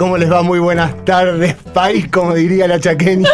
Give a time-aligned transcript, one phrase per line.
[0.00, 0.42] ¿Cómo les va?
[0.42, 3.28] Muy buenas tardes, país, como diría la chaqueña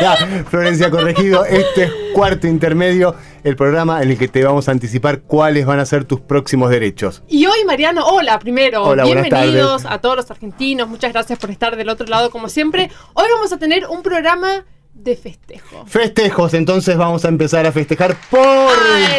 [0.51, 1.45] Florencia Corregido.
[1.45, 3.15] Este es cuarto intermedio,
[3.45, 6.71] el programa en el que te vamos a anticipar cuáles van a ser tus próximos
[6.71, 7.23] derechos.
[7.29, 8.83] Y hoy, Mariano, hola primero.
[8.83, 10.89] Hola, buenas Bienvenidos a todos los argentinos.
[10.89, 12.91] Muchas gracias por estar del otro lado, como siempre.
[13.15, 15.87] Hoy vamos a tener un programa de festejo.
[15.87, 18.73] Festejos, entonces vamos a empezar a festejar Ah,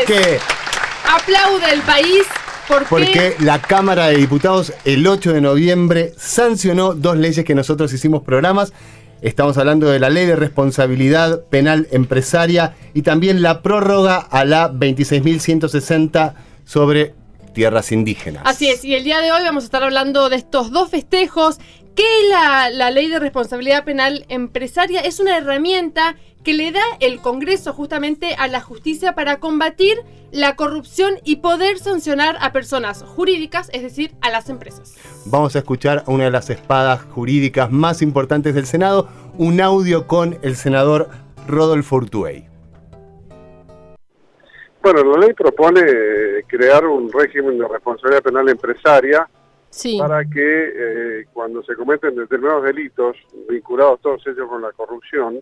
[0.06, 0.40] porque,
[1.16, 2.26] Aplaude el país
[2.68, 7.94] porque, porque la Cámara de Diputados el 8 de noviembre sancionó dos leyes que nosotros
[7.94, 8.74] hicimos programas.
[9.22, 14.72] Estamos hablando de la ley de responsabilidad penal empresaria y también la prórroga a la
[14.72, 16.34] 26.160
[16.66, 17.16] sobre
[17.54, 18.44] tierras indígenas.
[18.46, 21.58] Así es, y el día de hoy vamos a estar hablando de estos dos festejos,
[21.96, 26.16] que la, la ley de responsabilidad penal empresaria es una herramienta
[26.48, 29.98] que le da el Congreso justamente a la justicia para combatir
[30.32, 34.96] la corrupción y poder sancionar a personas jurídicas, es decir, a las empresas.
[35.26, 40.08] Vamos a escuchar a una de las espadas jurídicas más importantes del Senado, un audio
[40.08, 41.10] con el senador
[41.50, 42.46] Rodolfo Urtubey.
[44.82, 49.28] Bueno, la ley propone eh, crear un régimen de responsabilidad penal empresaria
[49.70, 49.98] Sí.
[50.00, 53.18] para que eh, cuando se cometen determinados delitos
[53.50, 55.42] vinculados todos ellos con la corrupción,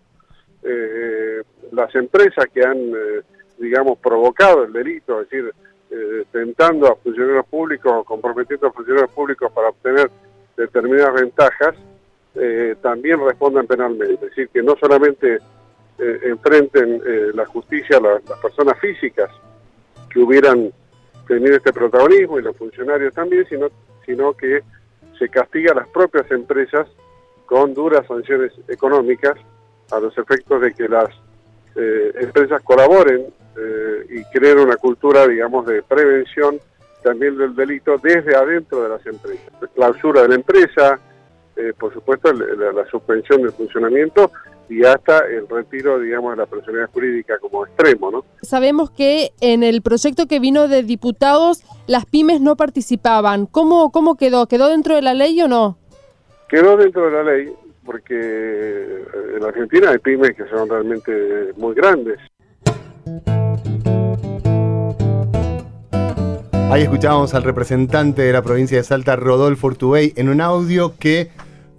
[0.66, 3.22] eh, las empresas que han, eh,
[3.58, 5.54] digamos, provocado el delito, es decir,
[5.92, 10.10] eh, tentando a funcionarios públicos comprometiendo a funcionarios públicos para obtener
[10.58, 11.76] determinadas ventajas,
[12.82, 14.16] también respondan penalmente.
[14.16, 15.40] Es decir, que no solamente
[15.98, 17.02] enfrenten
[17.34, 19.30] la justicia a la- las personas físicas
[20.10, 20.70] que hubieran
[21.30, 23.68] tenido este protagonismo y los funcionarios también, sino,
[24.06, 24.62] sino que
[25.18, 26.88] se castiga a las propias empresas
[27.46, 29.38] con duras sanciones económicas
[29.92, 31.10] a los efectos de que las
[31.76, 33.26] eh, empresas colaboren
[33.58, 36.60] eh, y creen una cultura, digamos, de prevención
[37.04, 39.52] también del delito desde adentro de las empresas.
[39.76, 41.00] Clausura de la empresa,
[41.56, 44.32] eh, por supuesto, la, la suspensión del funcionamiento
[44.68, 48.26] y hasta el retiro, digamos, de la personalidad jurídica como extremo, ¿no?
[48.42, 53.46] Sabemos que en el proyecto que vino de diputados las pymes no participaban.
[53.46, 54.48] ¿Cómo, cómo quedó?
[54.48, 55.78] ¿Quedó dentro de la ley o no?
[56.50, 57.54] Quedó dentro de la ley
[57.86, 59.06] porque eh,
[59.38, 62.20] en Argentina hay pymes que son realmente muy grandes.
[66.72, 71.30] Ahí escuchábamos al representante de la provincia de Salta, Rodolfo Urtubey, en un audio que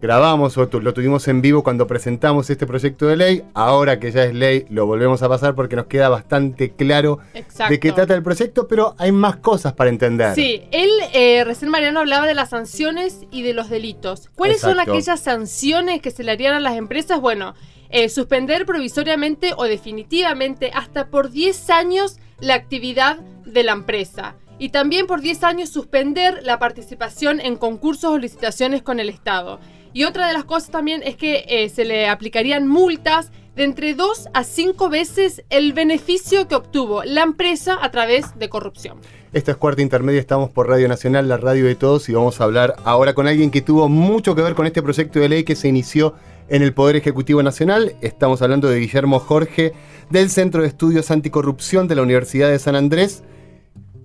[0.01, 3.43] grabamos o lo tuvimos en vivo cuando presentamos este proyecto de ley.
[3.55, 7.73] Ahora que ya es ley, lo volvemos a pasar porque nos queda bastante claro Exacto.
[7.73, 10.35] de qué trata el proyecto, pero hay más cosas para entender.
[10.35, 14.31] Sí, él, eh, recién Mariano hablaba de las sanciones y de los delitos.
[14.35, 17.21] ¿Cuáles son aquellas sanciones que se le harían a las empresas?
[17.21, 17.55] Bueno,
[17.89, 24.35] eh, suspender provisoriamente o definitivamente hasta por 10 años la actividad de la empresa.
[24.59, 29.61] Y también por 10 años suspender la participación en concursos o licitaciones con el Estado.
[29.93, 33.95] Y otra de las cosas también es que eh, se le aplicarían multas de entre
[33.95, 38.99] 2 a 5 veces el beneficio que obtuvo la empresa a través de corrupción.
[39.33, 42.45] Esto es Cuarta Intermedia, estamos por Radio Nacional, la radio de todos, y vamos a
[42.45, 45.57] hablar ahora con alguien que tuvo mucho que ver con este proyecto de ley que
[45.57, 46.15] se inició
[46.49, 47.97] en el Poder Ejecutivo Nacional.
[48.03, 49.73] Estamos hablando de Guillermo Jorge,
[50.11, 53.25] del Centro de Estudios Anticorrupción de la Universidad de San Andrés.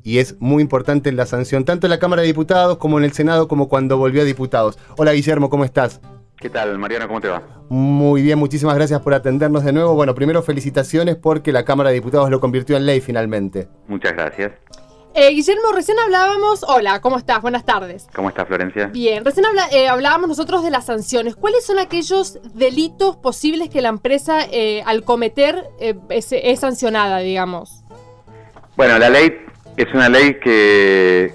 [0.03, 3.13] Y es muy importante la sanción, tanto en la Cámara de Diputados como en el
[3.13, 4.77] Senado, como cuando volvió a diputados.
[4.97, 6.01] Hola Guillermo, ¿cómo estás?
[6.37, 7.07] ¿Qué tal, Mariano?
[7.07, 7.43] ¿Cómo te va?
[7.69, 9.93] Muy bien, muchísimas gracias por atendernos de nuevo.
[9.93, 13.67] Bueno, primero felicitaciones porque la Cámara de Diputados lo convirtió en ley finalmente.
[13.87, 14.51] Muchas gracias.
[15.13, 16.63] Eh, Guillermo, recién hablábamos.
[16.67, 17.41] Hola, ¿cómo estás?
[17.41, 18.07] Buenas tardes.
[18.15, 18.87] ¿Cómo estás, Florencia?
[18.87, 21.35] Bien, recién habla- eh, hablábamos nosotros de las sanciones.
[21.35, 27.19] ¿Cuáles son aquellos delitos posibles que la empresa eh, al cometer eh, es, es sancionada,
[27.19, 27.83] digamos?
[28.77, 29.33] Bueno, la ley
[29.77, 31.33] es una ley que,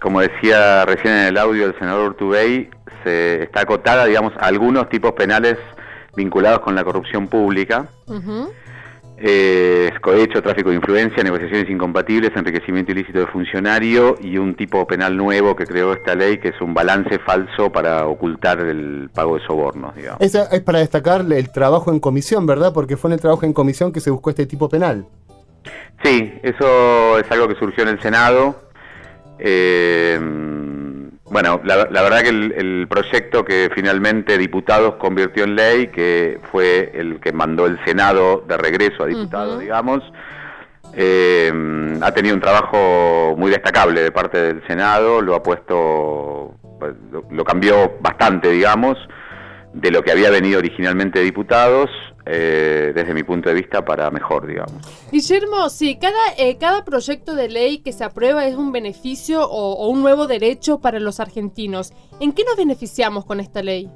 [0.00, 2.70] como decía recién en el audio del senador Urtubey,
[3.04, 5.56] se está acotada, digamos, a algunos tipos penales
[6.16, 7.88] vinculados con la corrupción pública.
[8.06, 8.50] Ujú.
[9.20, 15.16] Eh, cohecho, tráfico de influencia, negociaciones incompatibles, enriquecimiento ilícito de funcionario y un tipo penal
[15.16, 19.44] nuevo que creó esta ley, que es un balance falso para ocultar el pago de
[19.44, 20.20] sobornos, digamos.
[20.20, 22.72] Eso es para destacar el trabajo en comisión, ¿verdad?
[22.72, 25.04] Porque fue en el trabajo en comisión que se buscó este tipo penal.
[26.02, 28.70] Sí, eso es algo que surgió en el Senado.
[29.38, 30.18] eh,
[31.30, 37.20] Bueno, la, verdad que el, proyecto que finalmente diputados convirtió en ley, que fue el
[37.20, 40.02] que mandó el Senado de regreso a diputados, digamos,
[40.94, 41.52] eh,
[42.00, 46.94] ha tenido un trabajo muy destacable de parte del Senado, lo ha puesto, pues,
[47.30, 48.96] lo cambió bastante, digamos,
[49.74, 51.90] de lo que había venido originalmente diputados,
[52.30, 54.82] eh, desde mi punto de vista, para mejor, digamos.
[55.10, 59.88] Guillermo, sí, cada, eh, cada proyecto de ley que se aprueba es un beneficio o,
[59.88, 61.94] un nuevo derecho para los argentinos.
[62.20, 63.90] ¿En qué nos beneficiamos con esta ley?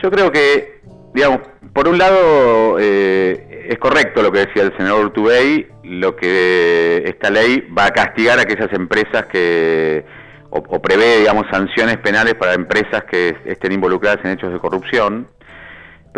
[0.00, 0.80] Yo creo que,
[1.12, 1.40] digamos,
[1.72, 7.30] por un lado, eh, es correcto lo que decía el senador Urtubey, lo que esta
[7.30, 10.04] ley va a castigar a aquellas empresas que
[10.50, 15.28] o, prevé, digamos, sanciones penales para empresas que estén involucradas en hechos de corrupción.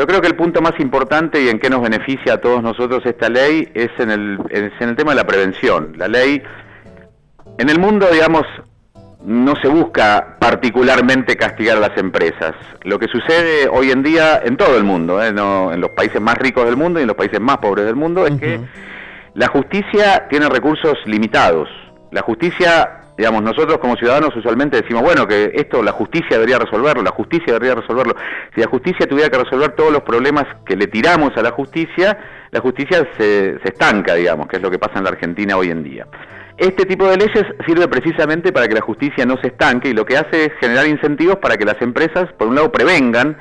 [0.01, 3.05] Pero creo que el punto más importante y en qué nos beneficia a todos nosotros
[3.05, 5.93] esta ley es en el, en el tema de la prevención.
[5.99, 6.43] La ley,
[7.59, 8.47] en el mundo, digamos,
[9.23, 12.55] no se busca particularmente castigar a las empresas.
[12.85, 15.29] Lo que sucede hoy en día en todo el mundo, ¿eh?
[15.29, 18.27] en los países más ricos del mundo y en los países más pobres del mundo,
[18.27, 18.59] es que
[19.35, 21.69] la justicia tiene recursos limitados.
[22.11, 27.03] La justicia Digamos, nosotros como ciudadanos usualmente decimos, bueno, que esto la justicia debería resolverlo,
[27.03, 28.17] la justicia debería resolverlo.
[28.55, 32.17] Si la justicia tuviera que resolver todos los problemas que le tiramos a la justicia,
[32.51, 35.71] la justicia se, se estanca, digamos, que es lo que pasa en la Argentina hoy
[35.71, 36.07] en día.
[36.57, 40.07] Este tipo de leyes sirve precisamente para que la justicia no se estanque y lo
[40.07, 43.37] que hace es generar incentivos para que las empresas, por un lado, prevengan,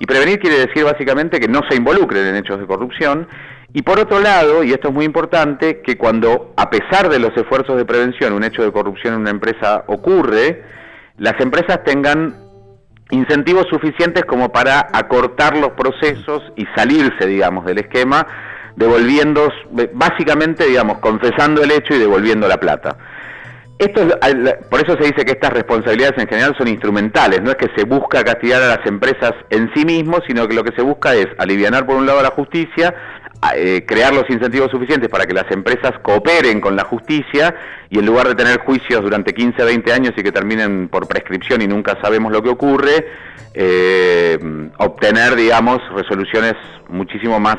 [0.00, 3.28] y prevenir quiere decir básicamente que no se involucren en hechos de corrupción,
[3.72, 7.36] y por otro lado, y esto es muy importante, que cuando, a pesar de los
[7.36, 10.64] esfuerzos de prevención, un hecho de corrupción en una empresa ocurre,
[11.18, 12.34] las empresas tengan
[13.10, 18.26] incentivos suficientes como para acortar los procesos y salirse, digamos, del esquema,
[18.76, 19.52] devolviendo,
[19.92, 22.96] básicamente, digamos, confesando el hecho y devolviendo la plata.
[23.78, 24.06] Esto
[24.68, 27.84] por eso se dice que estas responsabilidades en general son instrumentales, no es que se
[27.84, 31.28] busca castigar a las empresas en sí mismos, sino que lo que se busca es
[31.38, 32.94] aliviar por un lado la justicia,
[33.56, 37.54] eh, crear los incentivos suficientes para que las empresas cooperen con la justicia
[37.88, 41.62] y en lugar de tener juicios durante 15 20 años y que terminen por prescripción
[41.62, 43.06] y nunca sabemos lo que ocurre,
[43.54, 44.38] eh,
[44.76, 46.54] obtener, digamos, resoluciones
[46.88, 47.56] muchísimo más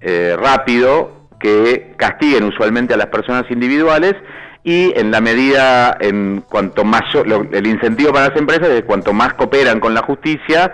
[0.00, 4.14] eh, rápido que castiguen usualmente a las personas individuales
[4.62, 9.34] y en la medida, en cuanto más, el incentivo para las empresas es cuanto más
[9.34, 10.72] cooperan con la justicia,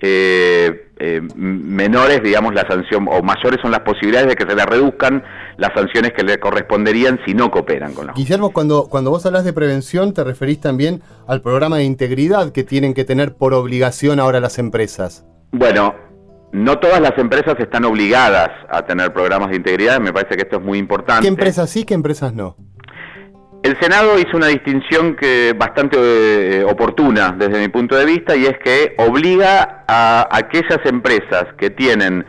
[0.00, 4.64] eh, eh, menores, digamos, la sanción, o mayores son las posibilidades de que se le
[4.64, 5.22] reduzcan
[5.56, 9.44] las sanciones que le corresponderían si no cooperan con la Guillermo, cuando, cuando vos hablas
[9.44, 14.20] de prevención, te referís también al programa de integridad que tienen que tener por obligación
[14.20, 15.26] ahora las empresas.
[15.50, 15.94] Bueno,
[16.52, 20.56] no todas las empresas están obligadas a tener programas de integridad, me parece que esto
[20.56, 21.22] es muy importante.
[21.22, 22.56] ¿Qué empresas sí, qué empresas no?
[23.62, 25.98] El Senado hizo una distinción que bastante
[26.60, 31.70] eh, oportuna desde mi punto de vista y es que obliga a aquellas empresas que
[31.70, 32.24] tienen,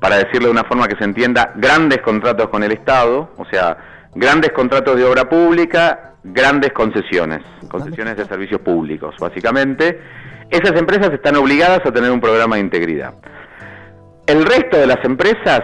[0.00, 3.76] para decirlo de una forma que se entienda, grandes contratos con el Estado, o sea,
[4.14, 10.00] grandes contratos de obra pública, grandes concesiones, concesiones de servicios públicos, básicamente.
[10.50, 13.14] Esas empresas están obligadas a tener un programa de integridad.
[14.26, 15.60] El resto de las empresas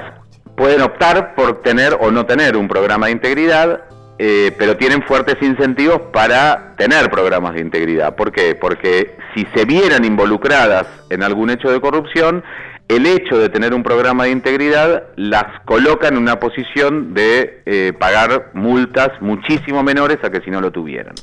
[0.57, 3.83] pueden optar por tener o no tener un programa de integridad
[4.19, 8.17] eh, pero tienen fuertes incentivos para tener programas de integridad.
[8.17, 8.55] ¿Por qué?
[8.55, 12.43] Porque si se vieran involucradas en algún hecho de corrupción,
[12.89, 17.93] el hecho de tener un programa de integridad las coloca en una posición de eh,
[17.99, 21.15] pagar multas muchísimo menores a que si no lo tuvieran.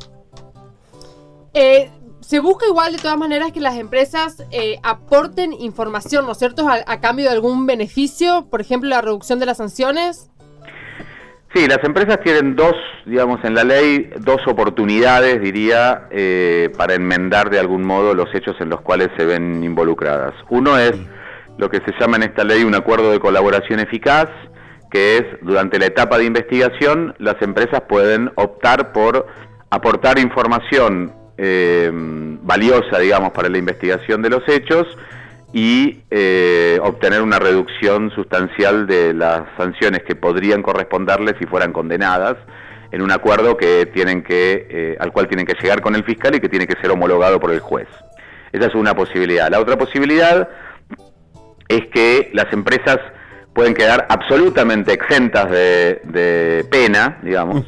[1.56, 4.44] Eh, se busca igual de todas maneras que las empresas
[4.82, 9.46] aporten información, ¿no es cierto?, a cambio de algún beneficio, por ejemplo, la reducción de
[9.46, 10.30] las sanciones.
[11.54, 12.74] Sí, las empresas tienen dos,
[13.06, 18.56] digamos, en la ley, dos oportunidades, diría, eh, para enmendar de algún modo los hechos
[18.60, 20.34] en los cuales se ven involucradas.
[20.50, 20.94] Uno es
[21.60, 24.30] lo que se llama en esta ley un acuerdo de colaboración eficaz,
[24.90, 29.28] que es durante la etapa de investigación las empresas pueden optar por
[29.70, 31.92] aportar información eh,
[32.42, 34.88] valiosa, digamos, para la investigación de los hechos
[35.54, 42.36] y eh, obtener una reducción sustancial de las sanciones que podrían corresponderles si fueran condenadas
[42.92, 46.36] en un acuerdo que tienen que eh, al cual tienen que llegar con el fiscal
[46.36, 47.88] y que tiene que ser homologado por el juez.
[48.52, 49.50] Esa es una posibilidad.
[49.50, 50.50] La otra posibilidad
[51.68, 52.98] es que las empresas
[53.54, 57.66] pueden quedar absolutamente exentas de, pena, digamos,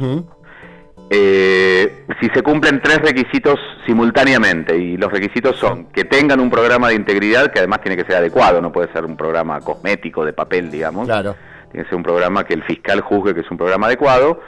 [1.17, 6.89] eh, si se cumplen tres requisitos simultáneamente, y los requisitos son que tengan un programa
[6.89, 10.33] de integridad que además tiene que ser adecuado, no puede ser un programa cosmético de
[10.33, 11.05] papel, digamos.
[11.05, 11.35] Claro.
[11.71, 14.41] Tiene que ser un programa que el fiscal juzgue que es un programa adecuado.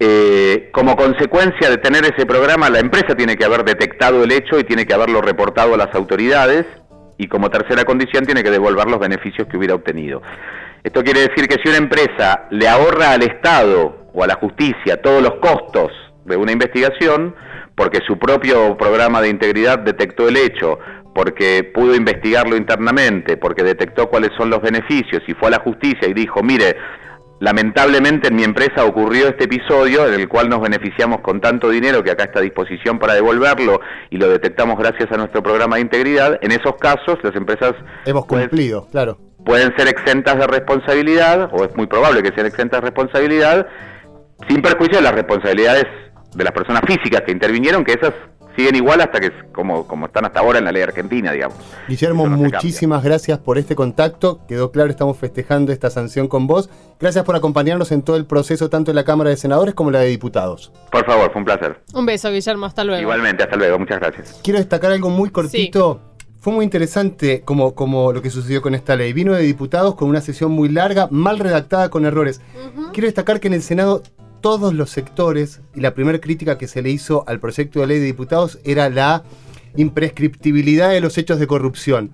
[0.00, 4.58] eh, como consecuencia de tener ese programa, la empresa tiene que haber detectado el hecho
[4.58, 6.66] y tiene que haberlo reportado a las autoridades
[7.16, 10.20] y como tercera condición tiene que devolver los beneficios que hubiera obtenido.
[10.84, 15.00] Esto quiere decir que si una empresa le ahorra al Estado o a la justicia
[15.00, 15.90] todos los costos
[16.26, 17.34] de una investigación,
[17.74, 20.78] porque su propio programa de integridad detectó el hecho,
[21.14, 26.06] porque pudo investigarlo internamente, porque detectó cuáles son los beneficios y fue a la justicia
[26.06, 26.76] y dijo, mire,
[27.40, 32.04] lamentablemente en mi empresa ocurrió este episodio en el cual nos beneficiamos con tanto dinero
[32.04, 35.82] que acá está a disposición para devolverlo y lo detectamos gracias a nuestro programa de
[35.82, 37.72] integridad, en esos casos las empresas...
[38.04, 42.80] Hemos cumplido, claro pueden ser exentas de responsabilidad, o es muy probable que sean exentas
[42.80, 43.66] de responsabilidad,
[44.48, 45.84] sin perjuicio de las responsabilidades
[46.34, 48.12] de las personas físicas que intervinieron, que esas
[48.56, 51.56] siguen igual hasta que como, como están hasta ahora en la ley argentina, digamos.
[51.88, 54.40] Guillermo, muchísimas gracias por este contacto.
[54.46, 56.70] Quedó claro, estamos festejando esta sanción con vos.
[57.00, 59.94] Gracias por acompañarnos en todo el proceso, tanto en la Cámara de Senadores como en
[59.94, 60.72] la de Diputados.
[60.90, 61.80] Por favor, fue un placer.
[61.94, 63.02] Un beso, Guillermo, hasta luego.
[63.02, 64.40] Igualmente, hasta luego, muchas gracias.
[64.42, 66.13] Quiero destacar algo muy cortito
[66.44, 69.14] fue muy interesante como, como lo que sucedió con esta ley.
[69.14, 72.42] Vino de diputados con una sesión muy larga, mal redactada, con errores.
[72.92, 74.02] Quiero destacar que en el Senado
[74.42, 77.98] todos los sectores, y la primera crítica que se le hizo al proyecto de ley
[77.98, 79.24] de diputados era la
[79.76, 82.10] imprescriptibilidad de los hechos de corrupción.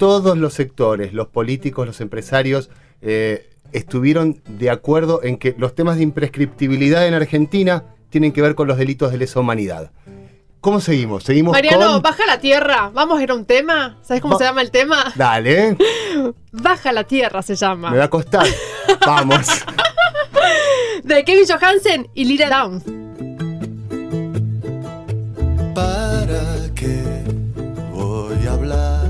[0.00, 2.70] Todos los sectores, los políticos, los empresarios,
[3.02, 8.56] eh, estuvieron de acuerdo en que los temas de imprescriptibilidad en Argentina tienen que ver
[8.56, 9.92] con los delitos de lesa humanidad.
[10.60, 11.24] ¿Cómo seguimos?
[11.24, 12.90] Seguimos Mariano, baja la tierra.
[12.92, 13.96] Vamos a ir a un tema.
[14.02, 15.12] ¿Sabes cómo se llama el tema?
[15.14, 15.76] Dale.
[16.52, 17.90] Baja la tierra se llama.
[17.90, 18.46] Me va a costar.
[19.06, 19.46] Vamos.
[21.02, 22.84] De Kevin Johansen y Lira Downs.
[25.74, 27.24] ¿Para qué
[27.92, 29.08] voy a hablar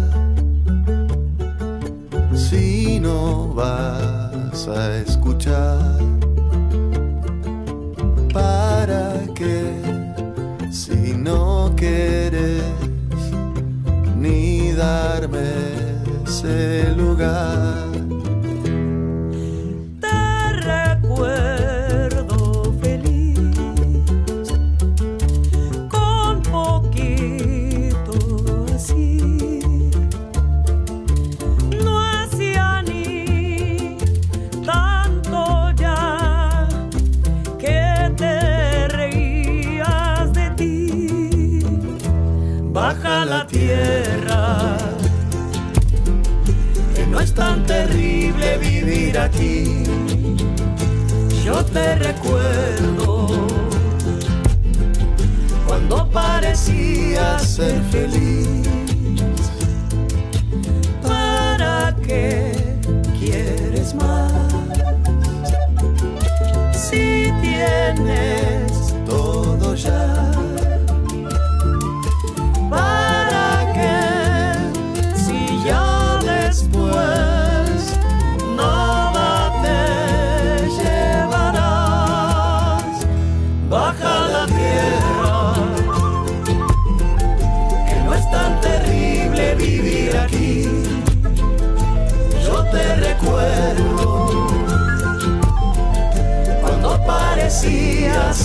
[2.37, 6.10] si no vas a escuchar?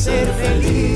[0.06, 0.95] Ser feliz,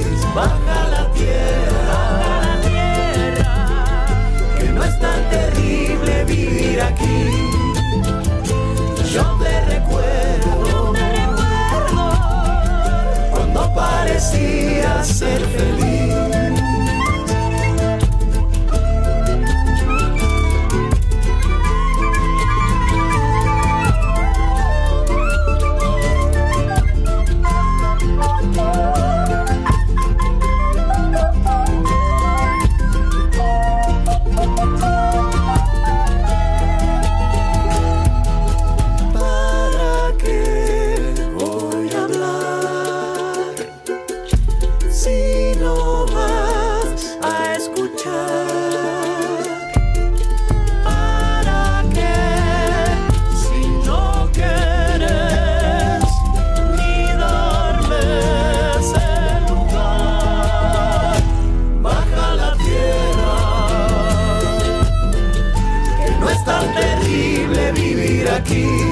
[68.39, 68.88] baja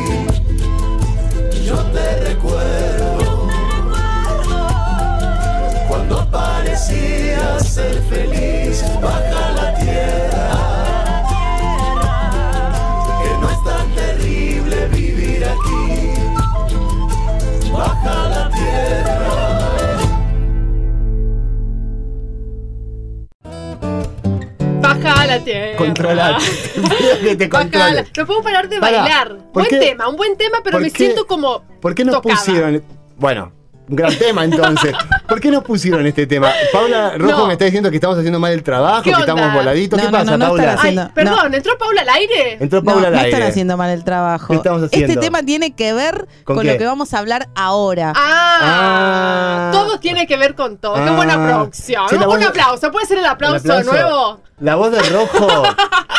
[25.40, 25.78] la tierra.
[25.78, 26.46] Controlate.
[27.22, 28.06] que te controle.
[28.18, 29.28] No puedo parar de Pará, bailar.
[29.38, 31.64] ¿por Buen qué- tema, un buen tema, pero me qué- siento como.
[31.82, 32.36] ¿Por qué nos tocada.
[32.36, 32.84] pusieron?
[33.18, 33.52] Bueno,
[33.88, 34.94] gran tema entonces.
[35.28, 36.52] ¿Por qué nos pusieron este tema?
[36.72, 37.48] Paula Rojo No.
[37.48, 39.98] me está diciendo que estamos haciendo mal el trabajo, ¿Qué que estamos voladitos.
[39.98, 40.64] No, ¿Qué no, pasa, no, no Paula?
[40.64, 42.58] Ay, haciendo- perdón, ¿entró Paula al aire?
[42.60, 43.32] Entró No, Paula al no aire.
[43.32, 44.48] están haciendo mal el trabajo.
[44.48, 45.08] ¿Qué estamos haciendo?
[45.14, 46.74] Este tema tiene que ver ¿Con con, qué?
[46.74, 48.14] lo que vamos a hablar ahora.
[48.16, 49.70] Ah, Ah.
[49.72, 50.96] todo tiene que ver con todo.
[50.96, 51.16] Qué Ah.
[51.16, 52.10] buena producción.
[52.10, 52.92] Sí, un voz aplauso.
[52.92, 53.92] ¿Puede ser el aplauso, ¿El aplauso?
[53.92, 54.40] de nuevo?
[54.60, 55.64] La voz de Rojo.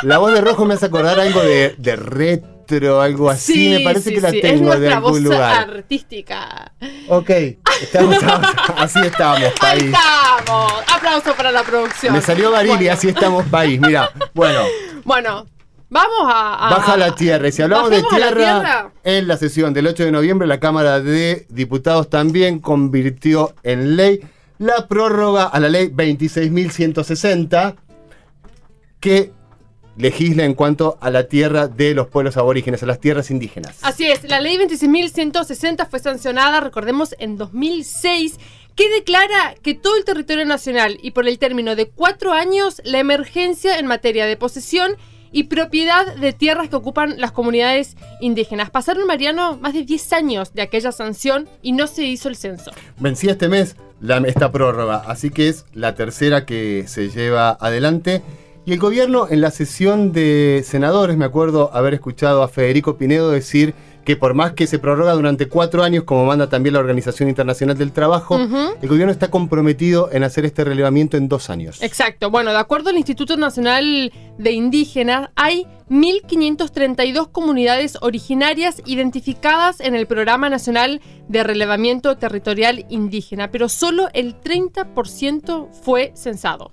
[0.02, 1.96] la voz de Rojo me hace acordar algo de, de
[2.68, 3.70] retro, algo así.
[3.70, 4.36] me parece sí, que la sí.
[4.38, 5.70] es tengo de nuestra algún voz lugar.
[5.70, 6.72] artística.
[7.08, 7.30] Ok,
[7.82, 8.16] estamos,
[8.76, 9.84] así estamos, Ahí país.
[9.94, 10.72] estamos.
[10.94, 12.12] Aplauso para la producción.
[12.14, 13.80] Me salió Barili, Bueno, así estamos, país.
[13.80, 14.60] Mira, bueno,
[15.04, 15.46] Bueno,
[15.88, 16.66] vamos a.
[16.68, 17.48] a- baja la tierra.
[17.48, 18.90] Y si hablamos de ¿Bajemos a la tierra, tierra?
[19.04, 24.20] en la sesión del 8 de noviembre, la Cámara de Diputados también convirtió en ley
[24.58, 27.76] la prórroga a la ley 26.160
[29.00, 29.32] que
[29.98, 33.78] legisla en cuanto a la tierra de los pueblos aborígenes, a las tierras indígenas.
[33.82, 38.38] Así es, la ley 26.160 fue sancionada, recordemos, en 2006,
[38.74, 42.98] que declara que todo el territorio nacional y por el término de cuatro años la
[43.00, 44.92] emergencia en materia de posesión
[45.30, 48.70] y propiedad de tierras que ocupan las comunidades indígenas.
[48.70, 52.70] Pasaron, Mariano, más de 10 años de aquella sanción y no se hizo el censo.
[52.98, 58.22] Vencía este mes la- esta prórroga, así que es la tercera que se lleva adelante.
[58.68, 63.30] Y el gobierno en la sesión de senadores, me acuerdo haber escuchado a Federico Pinedo
[63.30, 63.72] decir
[64.04, 67.78] que por más que se prorroga durante cuatro años, como manda también la Organización Internacional
[67.78, 71.82] del Trabajo, el gobierno está comprometido en hacer este relevamiento en dos años.
[71.82, 72.30] Exacto.
[72.30, 80.06] Bueno, de acuerdo al Instituto Nacional de Indígenas, hay 1.532 comunidades originarias identificadas en el
[80.06, 86.72] Programa Nacional de Relevamiento Territorial Indígena, pero solo el 30% fue censado.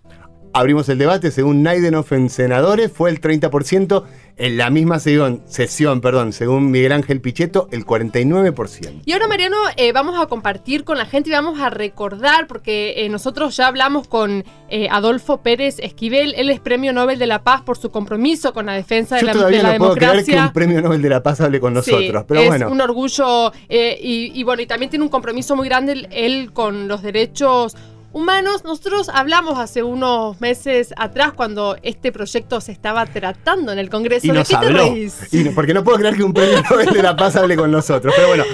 [0.57, 4.05] Abrimos el debate, según Naidenhoff en senadores, fue el 30%,
[4.37, 9.01] en la misma sesión, sesión perdón, según Miguel Ángel Pichetto, el 49%.
[9.03, 12.93] Y ahora, Mariano, eh, vamos a compartir con la gente y vamos a recordar, porque
[13.03, 17.43] eh, nosotros ya hablamos con eh, Adolfo Pérez Esquivel, él es Premio Nobel de la
[17.43, 19.95] Paz por su compromiso con la defensa de Yo la, todavía de la no puedo
[19.95, 22.69] creer que un premio Nobel de la Paz hable con Sí, nosotros, pero es bueno.
[22.69, 26.87] un orgullo y, y bueno, y también tiene un compromiso muy grande él, él con
[26.87, 27.75] los derechos
[28.19, 28.63] humanos.
[28.63, 34.27] Nosotros hablamos hace unos meses atrás cuando este proyecto se estaba tratando en el Congreso.
[34.27, 34.79] Y ¿De nos qué te habló.
[34.79, 35.33] reís?
[35.33, 37.69] Y no- porque no puedo creer que un premio Nobel de la Paz hable con
[37.69, 38.13] nosotros.
[38.15, 38.45] Pero bueno,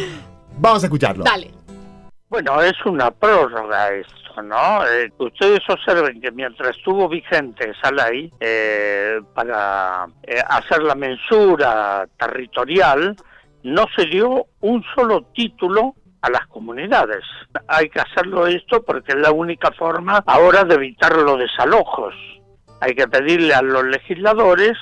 [0.57, 1.23] vamos a escucharlo.
[1.23, 1.51] Dale.
[2.27, 4.83] Bueno, es una prórroga esto, ¿no?
[4.87, 12.07] Eh, ustedes observen que mientras estuvo vigente esa ley, eh, para eh, hacer la mensura
[12.17, 13.15] territorial,
[13.63, 17.23] no se dio un solo título a las comunidades.
[17.67, 22.13] Hay que hacerlo esto porque es la única forma ahora de evitar los desalojos.
[22.79, 24.73] Hay que pedirle a los legisladores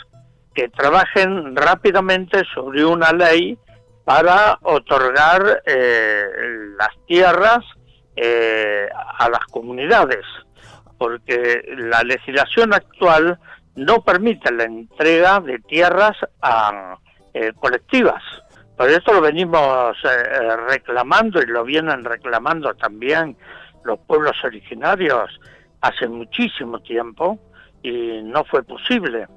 [0.54, 3.58] que trabajen rápidamente sobre una ley
[4.04, 6.26] para otorgar eh,
[6.78, 7.60] las tierras
[8.16, 10.26] eh, a las comunidades,
[10.98, 13.40] porque la legislación actual
[13.76, 16.98] no permite la entrega de tierras a
[17.34, 18.24] eh, colectivas.
[18.80, 23.36] Por eso lo venimos eh, reclamando y lo vienen reclamando también
[23.84, 25.38] los pueblos originarios
[25.82, 27.38] hace muchísimo tiempo
[27.84, 29.28] y no fue posible.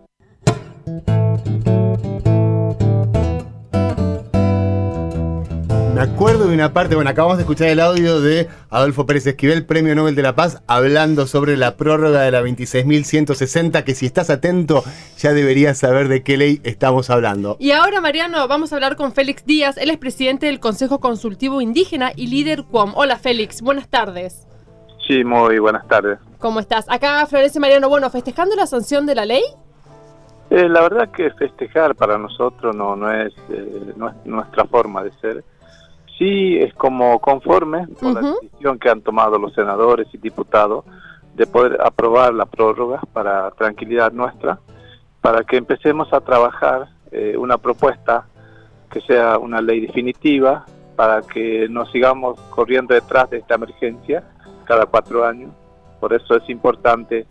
[6.03, 9.65] Me acuerdo de una parte, bueno, acabamos de escuchar el audio de Adolfo Pérez Esquivel,
[9.65, 14.29] Premio Nobel de la Paz, hablando sobre la prórroga de la 26.160, que si estás
[14.29, 14.83] atento
[15.17, 17.57] ya deberías saber de qué ley estamos hablando.
[17.61, 19.77] Y ahora, Mariano, vamos a hablar con Félix Díaz.
[19.77, 22.95] Él es presidente del Consejo Consultivo Indígena y líder CUAM.
[22.97, 23.63] Hola, Félix.
[23.63, 24.49] Buenas tardes.
[25.07, 26.19] Sí, muy buenas tardes.
[26.41, 26.85] ¿Cómo estás?
[26.91, 27.89] Acá Florece Mariano.
[27.89, 29.45] Bueno, festejando la sanción de la ley.
[30.51, 35.05] Eh, la verdad que festejar para nosotros no, no, es, eh, no es nuestra forma
[35.05, 35.45] de ser.
[36.23, 40.85] Sí es como conforme con la decisión que han tomado los senadores y diputados
[41.35, 44.61] de poder aprobar la prórroga para tranquilidad nuestra,
[45.21, 48.29] para que empecemos a trabajar eh, una propuesta
[48.89, 54.23] que sea una ley definitiva, para que no sigamos corriendo detrás de esta emergencia
[54.63, 55.51] cada cuatro años.
[55.99, 57.27] Por eso es importante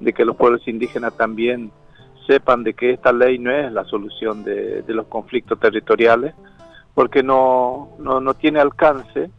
[0.00, 1.70] de que los pueblos indígenas también
[2.26, 6.34] sepan de que esta ley no es la solución de, de los conflictos territoriales,
[6.94, 9.30] porque no, no, no tiene alcance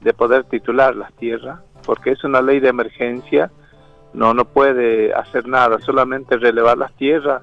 [0.00, 3.50] de poder titular las tierras, porque es una ley de emergencia,
[4.12, 7.42] no, no puede hacer nada, solamente relevar las tierras,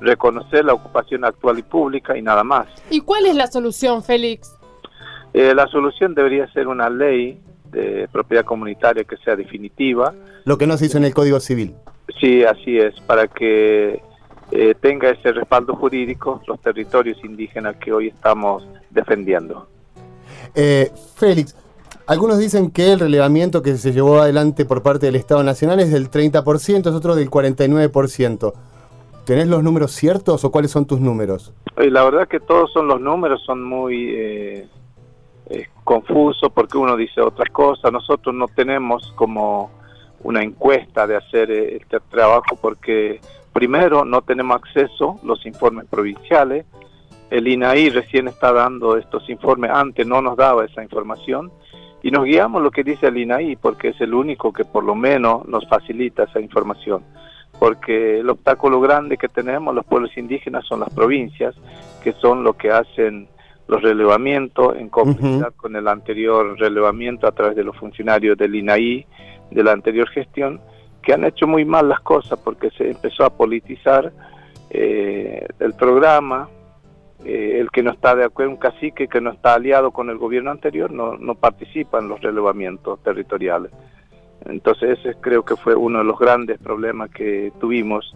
[0.00, 2.66] reconocer la ocupación actual y pública y nada más.
[2.90, 4.56] ¿Y cuál es la solución, Félix?
[5.32, 10.12] Eh, la solución debería ser una ley de propiedad comunitaria que sea definitiva,
[10.44, 11.74] Lo que no se hizo en el Código Civil.
[12.20, 14.02] Sí, así es, para que
[14.52, 19.66] eh, tenga ese respaldo jurídico los territorios indígenas que hoy estamos defendiendo.
[20.54, 21.56] Eh, Félix,
[22.06, 25.90] algunos dicen que el relevamiento que se llevó adelante por parte del Estado Nacional es
[25.90, 28.52] del 30%, es otro del 49%.
[29.24, 31.54] ¿Tenés los números ciertos o cuáles son tus números?
[31.80, 34.68] Y la verdad que todos son los números, son muy eh,
[35.48, 37.92] eh, confusos porque uno dice otras cosas.
[37.92, 39.70] Nosotros no tenemos como
[40.24, 43.20] una encuesta de hacer eh, este trabajo porque
[43.52, 46.64] primero no tenemos acceso a los informes provinciales.
[47.30, 51.50] El INAI recién está dando estos informes, antes no nos daba esa información.
[52.04, 54.94] Y nos guiamos lo que dice el INAI porque es el único que por lo
[54.94, 57.04] menos nos facilita esa información.
[57.58, 61.54] Porque el obstáculo grande que tenemos los pueblos indígenas son las provincias,
[62.02, 63.28] que son lo que hacen
[63.68, 69.06] los relevamientos en complicidad con el anterior relevamiento a través de los funcionarios del INAI,
[69.54, 70.60] de la anterior gestión,
[71.02, 74.12] que han hecho muy mal las cosas porque se empezó a politizar
[74.70, 76.48] eh, el programa,
[77.24, 80.16] eh, el que no está de acuerdo, un cacique que no está aliado con el
[80.16, 83.72] gobierno anterior, no, no participa en los relevamientos territoriales.
[84.46, 88.14] Entonces ese creo que fue uno de los grandes problemas que tuvimos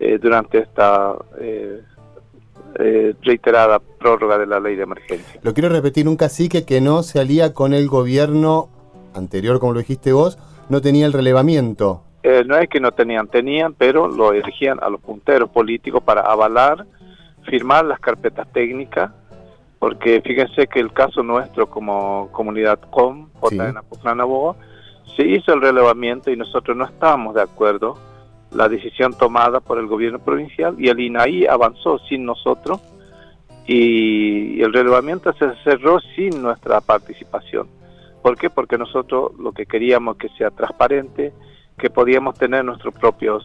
[0.00, 1.14] eh, durante esta
[3.22, 5.40] reiterada prórroga de la ley de emergencia.
[5.42, 8.70] Lo quiero repetir, un cacique que no se alía con el gobierno
[9.14, 12.02] anterior, como lo dijiste vos, no tenía el relevamiento.
[12.22, 16.20] Eh, no es que no tenían, tenían, pero lo elegían a los punteros políticos para
[16.20, 16.86] avalar,
[17.44, 19.10] firmar las carpetas técnicas,
[19.78, 23.58] porque fíjense que el caso nuestro como comunidad COM, Sí.
[24.24, 24.56] Boa,
[25.16, 27.98] se hizo el relevamiento y nosotros no estábamos de acuerdo
[28.54, 32.80] la decisión tomada por el gobierno provincial y el INAI avanzó sin nosotros
[33.66, 37.68] y el relevamiento se cerró sin nuestra participación.
[38.22, 38.50] ¿Por qué?
[38.50, 41.32] Porque nosotros lo que queríamos que sea transparente,
[41.76, 43.44] que podíamos tener nuestros propios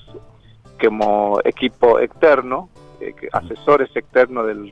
[0.79, 2.69] como equipo externo,
[3.01, 4.71] eh, asesores externos del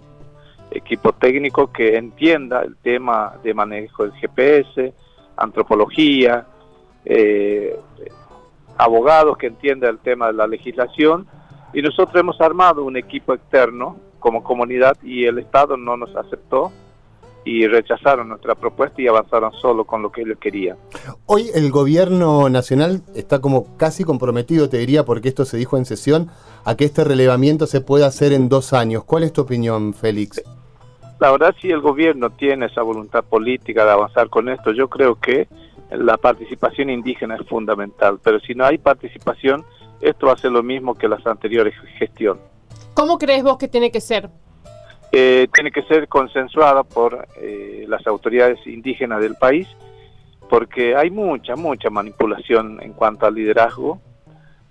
[0.69, 4.93] equipo técnico que entienda el tema de manejo del GPS,
[5.37, 6.45] antropología,
[7.03, 7.75] eh,
[8.77, 11.25] abogados que entiendan el tema de la legislación.
[11.73, 16.71] Y nosotros hemos armado un equipo externo como comunidad y el Estado no nos aceptó
[17.45, 20.77] y rechazaron nuestra propuesta y avanzaron solo con lo que ellos querían.
[21.27, 25.85] Hoy el gobierno nacional está como casi comprometido, te diría, porque esto se dijo en
[25.85, 26.29] sesión,
[26.65, 29.03] a que este relevamiento se pueda hacer en dos años.
[29.03, 30.43] ¿Cuál es tu opinión, Félix?
[31.19, 35.15] La verdad, si el gobierno tiene esa voluntad política de avanzar con esto, yo creo
[35.15, 35.47] que
[35.91, 39.63] la participación indígena es fundamental, pero si no hay participación,
[40.01, 42.43] esto va a ser lo mismo que las anteriores gestiones.
[42.95, 44.29] ¿Cómo crees vos que tiene que ser?
[45.17, 49.65] Eh, tiene que ser consensuada por eh, las autoridades indígenas del país,
[50.49, 54.01] porque hay mucha, mucha manipulación en cuanto al liderazgo.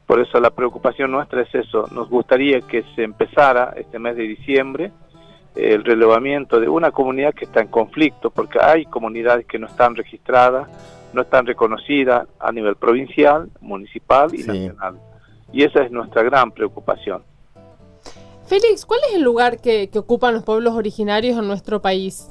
[0.06, 1.88] Por eso la preocupación nuestra es eso.
[1.92, 4.92] Nos gustaría que se empezara este mes de diciembre
[5.56, 9.66] eh, el relevamiento de una comunidad que está en conflicto, porque hay comunidades que no
[9.66, 10.68] están registradas,
[11.14, 14.48] no están reconocidas a nivel provincial, municipal y Sí.
[14.48, 14.98] nacional.
[15.54, 17.22] Y esa es nuestra gran preocupación.
[18.46, 22.30] Félix, ¿cuál es el lugar que, ocupan los pueblos originarios en nuestro país?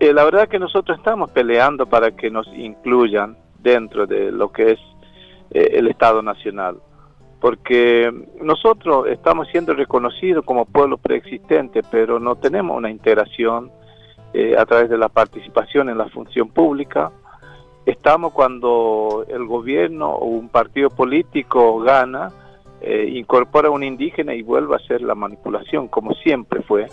[0.00, 4.72] Eh, la verdad que nosotros estamos peleando para que nos incluyan dentro de lo que
[4.72, 4.80] es
[5.52, 6.78] eh, el Estado Nacional,
[7.40, 13.70] porque nosotros estamos siendo reconocidos como pueblo preexistente, pero no tenemos una integración
[14.32, 17.12] eh, a través de la participación en la función pública.
[17.86, 22.32] Estamos cuando el gobierno o un partido político gana,
[22.80, 26.86] eh, incorpora a un indígena y vuelve a hacer la manipulación, como siempre fue,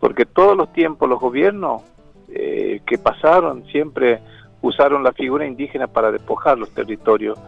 [0.00, 1.82] porque todos los tiempos los gobiernos
[2.28, 4.20] eh, que pasaron siempre
[4.62, 7.38] usaron la figura indígena para despojar los territorios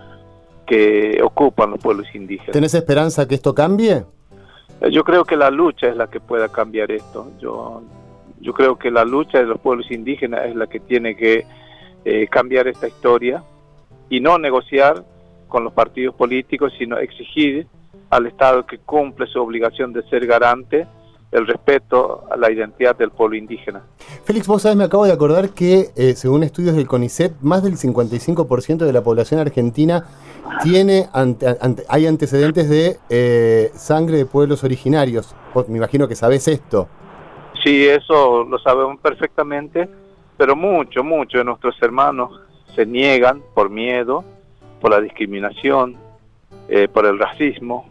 [0.67, 2.53] que ocupan los pueblos indígenas.
[2.53, 4.05] ¿Tenés esperanza que esto cambie?
[4.81, 7.31] Eh, Yo creo que la lucha es la que pueda cambiar esto.
[7.41, 7.83] Yo,
[8.41, 11.47] yo creo que la lucha de los pueblos indígenas es la que tiene que
[12.05, 13.43] eh, cambiar esta historia
[14.11, 15.05] y no negociar
[15.55, 17.69] con los partidos políticos, sino exigir
[18.11, 20.85] al Estado que cumple su obligación de ser garante
[21.31, 23.83] el respeto a la identidad del pueblo indígena.
[24.25, 27.75] Félix, vos sabés, me acabo de acordar que eh, según estudios del CONICET, más del
[27.77, 30.05] 55% de la población argentina
[30.65, 35.37] tiene ante- ante- hay antecedentes de eh, sangre de pueblos originarios.
[35.55, 36.89] Vos me imagino que sabés esto.
[37.63, 39.89] Sí, eso lo sabemos perfectamente,
[40.37, 42.41] pero mucho, mucho de nuestros hermanos
[42.75, 44.25] se niegan por miedo,
[44.81, 45.97] por la discriminación,
[46.69, 47.89] eh, por el racismo.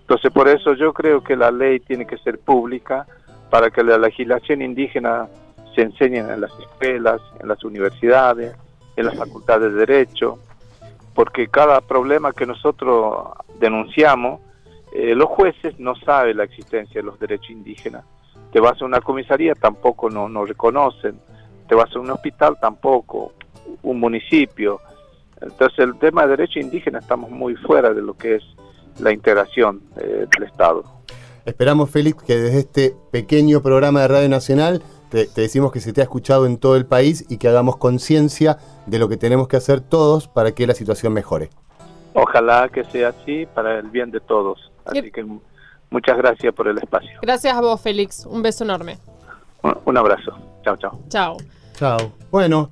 [0.00, 3.06] Entonces, por eso yo creo que la ley tiene que ser pública
[3.50, 5.28] para que la legislación indígena
[5.74, 8.56] se enseñe en las escuelas, en las universidades,
[8.96, 10.38] en las facultades de Derecho,
[11.14, 14.40] porque cada problema que nosotros denunciamos,
[14.92, 18.04] eh, los jueces no saben la existencia de los derechos indígenas.
[18.52, 21.20] Te vas a una comisaría, tampoco no, no reconocen.
[21.68, 23.32] Te vas a un hospital, tampoco.
[23.82, 24.80] Un municipio.
[25.40, 28.42] Entonces el tema de derechos indígenas estamos muy fuera de lo que es
[28.98, 30.84] la integración eh, del Estado.
[31.44, 35.92] Esperamos, Félix, que desde este pequeño programa de Radio Nacional te, te decimos que se
[35.92, 39.48] te ha escuchado en todo el país y que hagamos conciencia de lo que tenemos
[39.48, 41.50] que hacer todos para que la situación mejore.
[42.12, 44.70] Ojalá que sea así para el bien de todos.
[44.84, 45.24] Así que
[45.90, 47.18] muchas gracias por el espacio.
[47.22, 48.26] Gracias a vos, Félix.
[48.26, 48.98] Un beso enorme.
[49.62, 50.36] Un, un abrazo.
[50.62, 51.00] Chao, chao.
[51.08, 51.36] Chao.
[51.74, 52.12] Chao.
[52.30, 52.70] Bueno,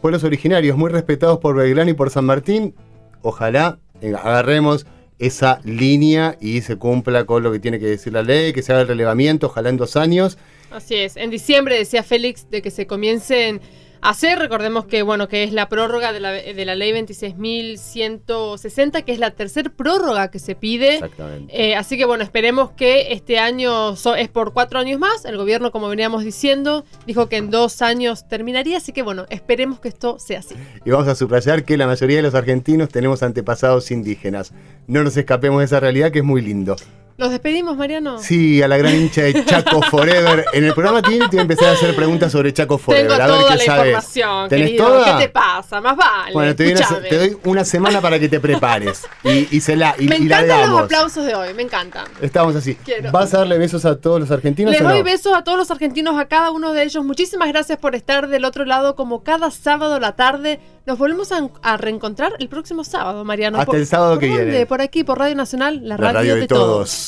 [0.00, 2.74] pueblos originarios muy respetados por Belgrano y por San Martín.
[3.22, 4.86] Ojalá eh, agarremos
[5.18, 8.72] esa línea y se cumpla con lo que tiene que decir la ley, que se
[8.72, 10.38] haga el relevamiento, ojalá en dos años.
[10.70, 11.16] Así es.
[11.16, 13.60] En diciembre decía Félix de que se comiencen
[14.00, 14.38] hacer.
[14.38, 19.18] Recordemos que bueno que es la prórroga de la, de la ley 26.160, que es
[19.18, 20.94] la tercer prórroga que se pide.
[20.94, 21.70] Exactamente.
[21.70, 25.24] Eh, así que bueno, esperemos que este año so- es por cuatro años más.
[25.24, 28.78] El gobierno, como veníamos diciendo, dijo que en dos años terminaría.
[28.78, 30.54] Así que bueno, esperemos que esto sea así.
[30.84, 34.52] Y vamos a subrayar que la mayoría de los argentinos tenemos antepasados indígenas.
[34.86, 36.76] No nos escapemos de esa realidad que es muy lindo.
[37.18, 38.20] ¿Los despedimos, Mariano?
[38.22, 40.44] Sí, a la gran hincha de Chaco Forever.
[40.52, 43.08] En el programa tiene te voy a empezar a hacer preguntas sobre Chaco Forever.
[43.10, 43.86] Tengo a ver toda qué la sabes.
[43.86, 45.04] información, ¿Tenés toda?
[45.18, 45.80] ¿Qué te pasa?
[45.80, 46.32] Más vale.
[46.32, 47.08] Bueno, te doy, una, Escuchame.
[47.08, 49.02] te doy una semana para que te prepares.
[49.24, 52.04] Y, y se la y, me y la encantan los aplausos de hoy, me encantan.
[52.22, 52.76] Estamos así.
[52.76, 53.10] Quiero.
[53.10, 54.90] ¿Vas a darle besos a todos los argentinos Les o no?
[54.90, 57.04] doy besos a todos los argentinos, a cada uno de ellos.
[57.04, 60.60] Muchísimas gracias por estar del otro lado como cada sábado a la tarde.
[60.86, 63.58] Nos volvemos a, a reencontrar el próximo sábado, Mariano.
[63.58, 64.44] Hasta ¿Por- el sábado por que dónde?
[64.44, 64.66] viene.
[64.66, 67.07] Por aquí, por Radio Nacional, la, La radio de todos.